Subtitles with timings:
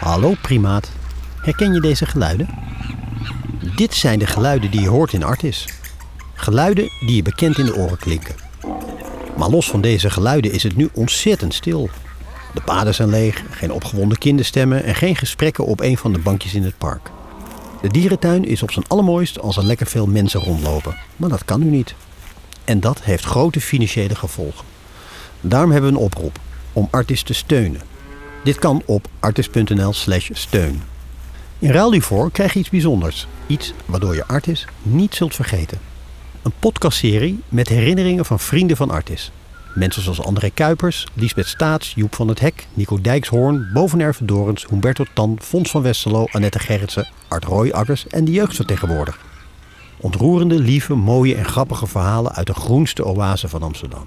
[0.00, 0.90] Hallo primaat,
[1.40, 2.48] herken je deze geluiden?
[3.76, 5.68] Dit zijn de geluiden die je hoort in Artis.
[6.34, 8.34] Geluiden die je bekend in de oren klinken.
[9.36, 11.88] Maar los van deze geluiden is het nu ontzettend stil.
[12.54, 16.54] De paden zijn leeg, geen opgewonden kinderstemmen en geen gesprekken op een van de bankjes
[16.54, 17.10] in het park.
[17.82, 20.96] De dierentuin is op zijn allermooist als er lekker veel mensen rondlopen.
[21.16, 21.94] Maar dat kan nu niet.
[22.64, 24.64] En dat heeft grote financiële gevolgen.
[25.40, 26.38] Daarom hebben we een oproep
[26.72, 27.80] om Artis te steunen.
[28.44, 30.82] Dit kan op artis.nl slash steun.
[31.58, 33.26] In ruil hiervoor krijg je iets bijzonders.
[33.46, 35.78] Iets waardoor je Artis niet zult vergeten.
[36.42, 39.32] Een podcastserie met herinneringen van vrienden van Artis.
[39.74, 45.04] Mensen zoals André Kuipers, Liesbeth Staats, Joep van het Hek, Nico Dijkshoorn, Bovenerve Dorens, Humberto
[45.12, 49.20] Tan, Fons van Westerlo, Annette Gerritsen, Art Rooiakkers en de jeugdvertegenwoordiger.
[49.96, 54.06] Ontroerende, lieve, mooie en grappige verhalen uit de groenste oase van Amsterdam.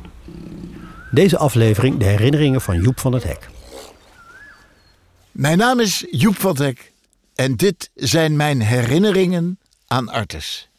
[1.11, 3.49] Deze aflevering de herinneringen van Joep van het Hek.
[5.31, 6.91] Mijn naam is Joep van het Hek
[7.35, 10.69] en dit zijn mijn herinneringen aan Artes.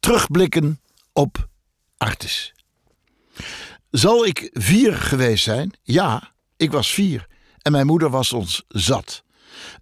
[0.00, 0.80] Terugblikken
[1.12, 1.48] op
[1.96, 2.54] Artes.
[3.90, 5.72] Zal ik vier geweest zijn?
[5.82, 7.26] Ja, ik was vier
[7.62, 9.24] en mijn moeder was ons zat.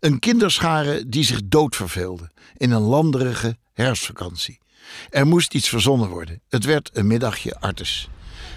[0.01, 4.59] Een kinderschare die zich doodverveelde in een landerige herfstvakantie.
[5.11, 6.41] Er moest iets verzonnen worden.
[6.49, 8.09] Het werd een middagje Artes.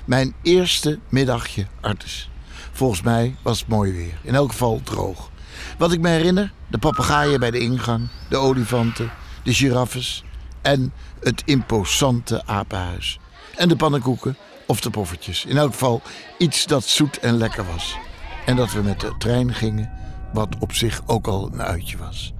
[0.05, 2.29] Mijn eerste middagje Artes.
[2.71, 4.17] Volgens mij was het mooi weer.
[4.21, 5.29] In elk geval droog.
[5.77, 9.11] Wat ik me herinner: de papegaaien bij de ingang, de olifanten,
[9.43, 10.23] de giraffes
[10.61, 13.19] en het imposante apenhuis.
[13.55, 15.45] En de pannenkoeken of de poffertjes.
[15.45, 16.01] In elk geval
[16.37, 17.97] iets dat zoet en lekker was.
[18.45, 19.91] En dat we met de trein gingen,
[20.33, 22.33] wat op zich ook al een uitje was.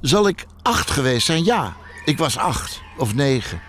[0.00, 1.44] Zal ik acht geweest zijn?
[1.44, 3.60] Ja, ik was acht of negen.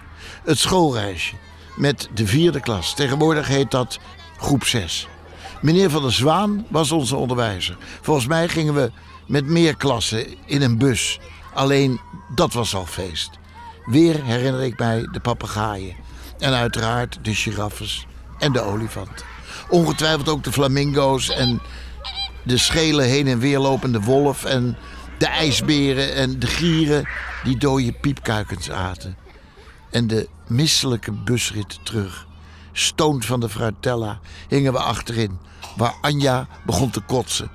[0.44, 1.36] Het schoolreisje
[1.80, 2.94] met de vierde klas.
[2.94, 4.00] Tegenwoordig heet dat
[4.38, 5.08] groep zes.
[5.62, 7.78] Meneer van der Zwaan was onze onderwijzer.
[8.02, 8.92] Volgens mij gingen we
[9.28, 11.20] met meer klassen in een bus.
[11.54, 12.00] Alleen
[12.36, 13.30] dat was al feest.
[13.86, 15.96] Weer herinner ik mij de papegaaien.
[16.40, 18.06] En uiteraard de giraffes
[18.40, 19.26] en de olifanten.
[19.70, 21.62] Ongetwijfeld ook de flamingo's en
[22.44, 24.78] de schele heen en weer lopende wolf en
[25.18, 27.08] de ijsberen en de gieren
[27.44, 29.29] die dode piepkuikens aten.
[29.92, 32.28] En de misselijke busrit terug.
[32.72, 35.40] Stoond van de fruitella hingen we achterin,
[35.78, 37.52] waar Anja begon te kotsen.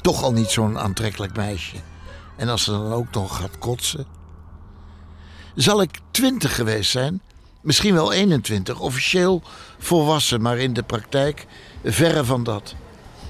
[0.00, 1.76] Toch al niet zo'n aantrekkelijk meisje.
[2.36, 4.06] En als ze dan ook nog gaat kotsen.
[5.54, 7.20] Zal ik twintig geweest zijn?
[7.60, 9.42] Misschien wel 21, officieel
[9.78, 11.46] volwassen, maar in de praktijk
[11.84, 12.74] verre van dat.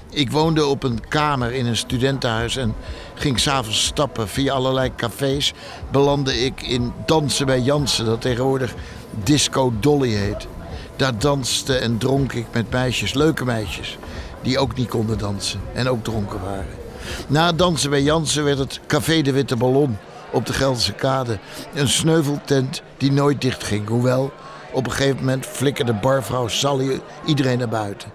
[0.09, 2.75] Ik woonde op een kamer in een studentenhuis en
[3.13, 5.53] ging s'avonds stappen via allerlei cafés.
[5.91, 8.73] Belandde ik in Dansen bij Jansen, dat tegenwoordig
[9.23, 10.47] Disco Dolly heet.
[10.95, 13.97] Daar danste en dronk ik met meisjes, leuke meisjes,
[14.41, 16.85] die ook niet konden dansen en ook dronken waren.
[17.27, 19.97] Na dansen bij Jansen werd het Café de Witte Ballon
[20.31, 21.39] op de Gelderse Kade.
[21.73, 24.31] Een sneuveltent die nooit dichtging, hoewel
[24.71, 28.11] op een gegeven moment flikkerde barvrouw Sally iedereen naar buiten.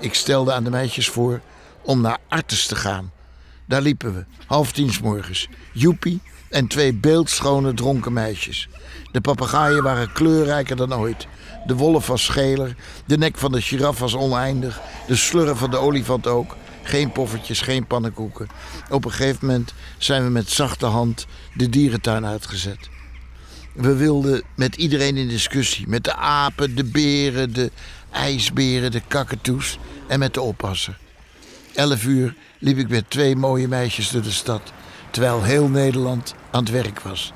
[0.00, 1.40] Ik stelde aan de meisjes voor
[1.82, 3.12] om naar Artes te gaan.
[3.64, 5.48] Daar liepen we, half tien s morgens.
[5.72, 8.68] Joepie en twee beeldschone dronken meisjes.
[9.12, 11.26] De papegaaien waren kleurrijker dan ooit.
[11.66, 12.76] De wolf was scheler,
[13.06, 16.56] de nek van de giraf was oneindig, de slurren van de olifant ook.
[16.82, 18.48] Geen poffertjes, geen pannenkoeken.
[18.90, 22.88] Op een gegeven moment zijn we met zachte hand de dierentuin uitgezet.
[23.72, 25.88] We wilden met iedereen in discussie.
[25.88, 27.70] Met de apen, de beren, de
[28.10, 30.98] ijsberen, de kakatoes en met de oppasser.
[31.74, 34.72] Elf uur liep ik met twee mooie meisjes door de stad,
[35.10, 37.32] terwijl heel Nederland aan het werk was.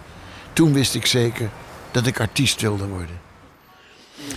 [0.52, 1.50] Toen wist ik zeker
[1.90, 3.20] dat ik artiest wilde worden.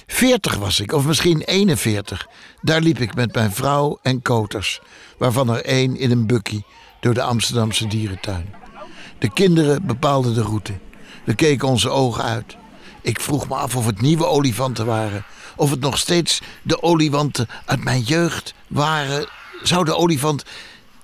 [0.07, 2.27] Veertig was ik, of misschien 41.
[2.61, 4.81] Daar liep ik met mijn vrouw en koters,
[5.17, 6.65] waarvan er één in een bukkie
[6.99, 8.53] door de Amsterdamse dierentuin.
[9.19, 10.73] De kinderen bepaalden de route.
[11.25, 12.57] We keken onze ogen uit.
[13.01, 15.25] Ik vroeg me af of het nieuwe olifanten waren.
[15.55, 19.27] Of het nog steeds de olifanten uit mijn jeugd waren.
[19.63, 20.43] Zou de olifant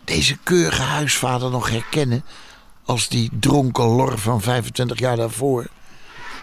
[0.04, 2.26] deze keurige huisvader nog herkennen
[2.86, 5.68] als die dronken lor van 25 jaar daarvoor?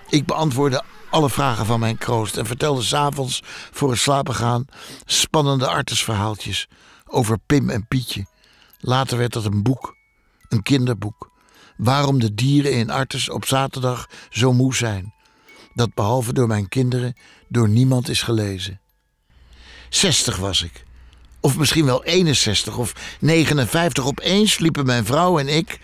[0.09, 4.65] Ik beantwoordde alle vragen van mijn kroost en vertelde s'avonds voor het slapen gaan
[5.05, 6.69] spannende artesverhaaltjes
[7.07, 8.27] over Pim en Pietje.
[8.81, 9.97] Later werd dat een boek,
[10.49, 11.31] een kinderboek.
[11.79, 15.13] Waarom de dieren in Artes op zaterdag zo moe zijn.
[15.75, 17.17] Dat behalve door mijn kinderen
[17.49, 18.81] door niemand is gelezen.
[19.89, 20.85] 60 was ik.
[21.41, 24.07] Of misschien wel 61 of 59.
[24.07, 25.79] Opeens liepen mijn vrouw en ik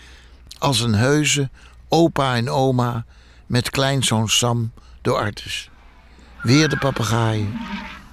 [0.57, 1.49] als een heuse
[1.89, 3.05] opa en oma
[3.45, 4.71] met kleinzoon Sam
[5.01, 5.69] door Artes.
[6.41, 7.59] Weer de papegaaien,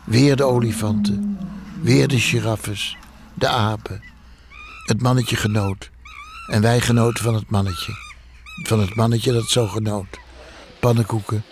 [0.05, 1.39] Weer de olifanten.
[1.81, 2.97] Weer de giraffes.
[3.35, 4.03] De apen.
[4.85, 5.91] Het mannetje genoot.
[6.47, 7.93] En wij genoten van het mannetje.
[8.63, 10.19] Van het mannetje dat zo genoot.
[10.81, 11.45] Pannenkoeken.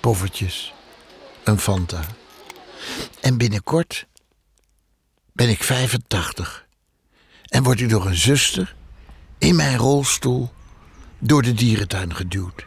[0.00, 0.72] Poffertjes.
[1.44, 2.00] Een Fanta.
[3.20, 4.06] En binnenkort
[5.32, 6.66] ben ik 85.
[7.44, 8.74] En word ik door een zuster
[9.38, 10.50] in mijn rolstoel
[11.18, 12.66] door de dierentuin geduwd.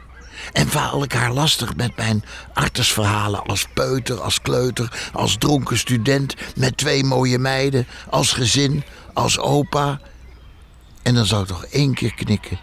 [0.54, 2.24] En val ik haar lastig met mijn
[2.54, 9.40] artesverhalen als peuter, als kleuter, als dronken student, met twee mooie meiden, als gezin, als
[9.40, 10.00] opa.
[11.04, 12.60] En dan zou ik toch één keer knikken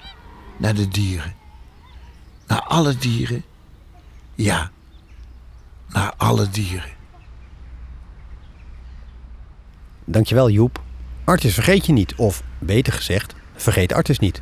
[0.57, 1.35] naar de dieren.
[2.47, 3.45] Naar alle dieren.
[4.35, 4.71] Ja,
[5.89, 6.91] naar alle dieren.
[10.05, 10.83] Dankjewel Joep.
[11.25, 14.41] Artis vergeet je niet, of beter gezegd, vergeet Artis niet.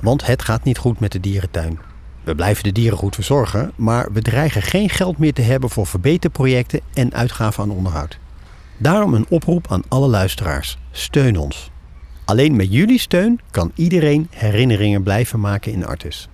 [0.00, 1.78] Want het gaat niet goed met de dierentuin.
[2.24, 5.86] We blijven de dieren goed verzorgen, maar we dreigen geen geld meer te hebben voor
[5.86, 8.18] verbeterprojecten en uitgaven aan onderhoud.
[8.76, 11.70] Daarom een oproep aan alle luisteraars: steun ons.
[12.30, 16.28] Alleen met jullie steun kan iedereen herinneringen blijven maken in Artis.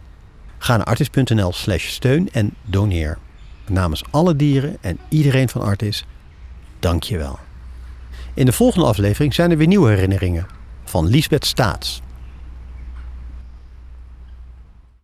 [0.58, 3.18] Ga naar artis.nl/slash steun en doneer.
[3.66, 6.06] Namens alle dieren en iedereen van Artis,
[6.78, 7.38] dank je wel.
[8.34, 10.46] In de volgende aflevering zijn er weer nieuwe herinneringen
[10.84, 12.02] van Liesbeth Staats.